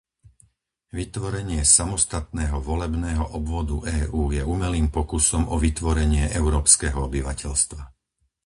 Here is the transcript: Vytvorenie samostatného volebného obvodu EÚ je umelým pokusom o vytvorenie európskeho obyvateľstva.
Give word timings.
Vytvorenie 0.97 1.61
samostatného 1.77 2.57
volebného 2.69 3.25
obvodu 3.39 3.77
EÚ 3.99 4.23
je 4.37 4.41
umelým 4.55 4.87
pokusom 4.97 5.43
o 5.45 5.55
vytvorenie 5.65 6.25
európskeho 6.39 6.99
obyvateľstva. 7.09 7.81